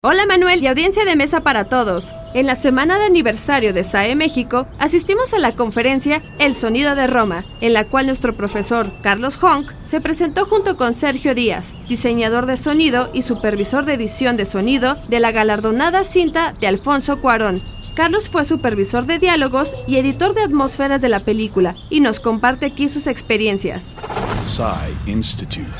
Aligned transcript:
Hola 0.00 0.26
Manuel 0.26 0.62
y 0.62 0.68
audiencia 0.68 1.04
de 1.04 1.16
mesa 1.16 1.40
para 1.40 1.64
todos. 1.64 2.14
En 2.32 2.46
la 2.46 2.54
semana 2.54 3.00
de 3.00 3.06
aniversario 3.06 3.72
de 3.72 3.82
SAE 3.82 4.14
México, 4.14 4.68
asistimos 4.78 5.34
a 5.34 5.40
la 5.40 5.56
conferencia 5.56 6.22
El 6.38 6.54
Sonido 6.54 6.94
de 6.94 7.08
Roma, 7.08 7.44
en 7.60 7.72
la 7.72 7.82
cual 7.82 8.06
nuestro 8.06 8.36
profesor 8.36 8.92
Carlos 9.02 9.36
Honk 9.42 9.72
se 9.82 10.00
presentó 10.00 10.44
junto 10.46 10.76
con 10.76 10.94
Sergio 10.94 11.34
Díaz, 11.34 11.74
diseñador 11.88 12.46
de 12.46 12.56
sonido 12.56 13.10
y 13.12 13.22
supervisor 13.22 13.86
de 13.86 13.94
edición 13.94 14.36
de 14.36 14.44
sonido 14.44 14.96
de 15.08 15.18
la 15.18 15.32
galardonada 15.32 16.04
cinta 16.04 16.52
de 16.60 16.68
Alfonso 16.68 17.20
Cuarón. 17.20 17.60
Carlos 17.96 18.28
fue 18.28 18.44
supervisor 18.44 19.04
de 19.04 19.18
diálogos 19.18 19.72
y 19.88 19.96
editor 19.96 20.32
de 20.32 20.42
atmósferas 20.42 21.00
de 21.00 21.08
la 21.08 21.18
película 21.18 21.74
y 21.90 21.98
nos 21.98 22.20
comparte 22.20 22.66
aquí 22.66 22.86
sus 22.86 23.08
experiencias. 23.08 23.96
Institute. 25.06 25.70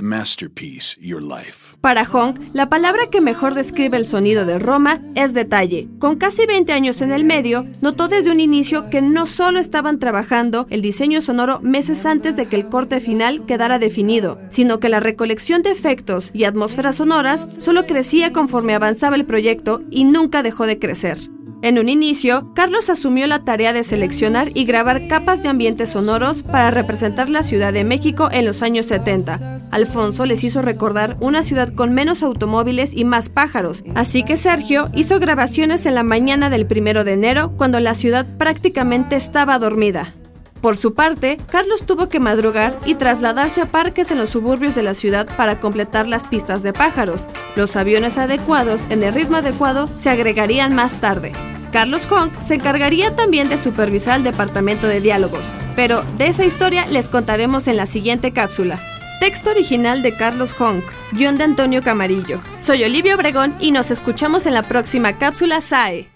Masterpiece 0.00 0.96
Your 1.00 1.22
Life. 1.22 1.76
Para 1.80 2.04
Hong, 2.04 2.34
la 2.54 2.68
palabra 2.68 3.02
que 3.10 3.20
mejor 3.20 3.54
describe 3.54 3.96
el 3.96 4.06
sonido 4.06 4.44
de 4.44 4.58
Roma 4.58 5.00
es 5.14 5.34
detalle. 5.34 5.88
Con 5.98 6.16
casi 6.16 6.46
20 6.46 6.72
años 6.72 7.02
en 7.02 7.12
el 7.12 7.24
medio, 7.24 7.66
notó 7.82 8.08
desde 8.08 8.30
un 8.30 8.40
inicio 8.40 8.88
que 8.88 9.02
no 9.02 9.26
solo 9.26 9.58
estaban 9.58 9.98
trabajando 9.98 10.66
el 10.70 10.80
diseño 10.80 11.20
sonoro 11.20 11.60
meses 11.60 12.06
antes 12.06 12.36
de 12.36 12.46
que 12.46 12.56
el 12.56 12.68
corte 12.68 13.00
final 13.00 13.46
quedara 13.46 13.78
definido, 13.78 14.38
sino 14.48 14.80
que 14.80 14.88
la 14.88 15.00
recolección 15.00 15.62
de 15.62 15.70
efectos 15.70 16.30
y 16.32 16.44
atmósferas 16.44 16.96
sonoras 16.96 17.46
solo 17.58 17.86
crecía 17.86 18.32
conforme 18.32 18.74
avanzaba 18.74 19.16
el 19.16 19.26
proyecto 19.26 19.82
y 19.90 20.04
nunca 20.04 20.42
dejó 20.42 20.66
de 20.66 20.78
crecer. 20.78 21.33
En 21.64 21.78
un 21.78 21.88
inicio, 21.88 22.52
Carlos 22.52 22.90
asumió 22.90 23.26
la 23.26 23.42
tarea 23.42 23.72
de 23.72 23.84
seleccionar 23.84 24.48
y 24.52 24.66
grabar 24.66 25.08
capas 25.08 25.42
de 25.42 25.48
ambientes 25.48 25.92
sonoros 25.92 26.42
para 26.42 26.70
representar 26.70 27.30
la 27.30 27.42
Ciudad 27.42 27.72
de 27.72 27.84
México 27.84 28.28
en 28.30 28.44
los 28.44 28.60
años 28.60 28.84
70. 28.84 29.60
Alfonso 29.70 30.26
les 30.26 30.44
hizo 30.44 30.60
recordar 30.60 31.16
una 31.20 31.42
ciudad 31.42 31.72
con 31.72 31.94
menos 31.94 32.22
automóviles 32.22 32.92
y 32.92 33.06
más 33.06 33.30
pájaros, 33.30 33.82
así 33.94 34.24
que 34.24 34.36
Sergio 34.36 34.88
hizo 34.92 35.18
grabaciones 35.18 35.86
en 35.86 35.94
la 35.94 36.02
mañana 36.02 36.50
del 36.50 36.66
primero 36.66 37.02
de 37.02 37.14
enero 37.14 37.54
cuando 37.56 37.80
la 37.80 37.94
ciudad 37.94 38.26
prácticamente 38.36 39.16
estaba 39.16 39.58
dormida. 39.58 40.12
Por 40.60 40.76
su 40.76 40.92
parte, 40.92 41.38
Carlos 41.50 41.86
tuvo 41.86 42.10
que 42.10 42.20
madrugar 42.20 42.78
y 42.84 42.96
trasladarse 42.96 43.62
a 43.62 43.66
parques 43.66 44.10
en 44.10 44.18
los 44.18 44.28
suburbios 44.28 44.74
de 44.74 44.82
la 44.82 44.92
ciudad 44.92 45.26
para 45.38 45.60
completar 45.60 46.08
las 46.08 46.26
pistas 46.26 46.62
de 46.62 46.74
pájaros. 46.74 47.26
Los 47.56 47.76
aviones 47.76 48.18
adecuados 48.18 48.82
en 48.90 49.02
el 49.04 49.14
ritmo 49.14 49.36
adecuado 49.36 49.88
se 49.96 50.10
agregarían 50.10 50.74
más 50.74 51.00
tarde. 51.00 51.32
Carlos 51.72 52.06
Honk 52.10 52.38
se 52.40 52.54
encargaría 52.54 53.14
también 53.14 53.48
de 53.48 53.58
supervisar 53.58 54.18
el 54.18 54.24
departamento 54.24 54.86
de 54.86 55.00
diálogos, 55.00 55.46
pero 55.74 56.02
de 56.18 56.28
esa 56.28 56.44
historia 56.44 56.86
les 56.86 57.08
contaremos 57.08 57.66
en 57.68 57.76
la 57.76 57.86
siguiente 57.86 58.32
cápsula. 58.32 58.78
Texto 59.20 59.50
original 59.50 60.02
de 60.02 60.16
Carlos 60.16 60.54
Honk, 60.60 60.84
guion 61.12 61.36
de 61.38 61.44
Antonio 61.44 61.82
Camarillo. 61.82 62.40
Soy 62.58 62.84
Olivia 62.84 63.14
Obregón 63.14 63.54
y 63.60 63.72
nos 63.72 63.90
escuchamos 63.90 64.46
en 64.46 64.54
la 64.54 64.62
próxima 64.62 65.16
cápsula 65.18 65.60
SAE. 65.60 66.13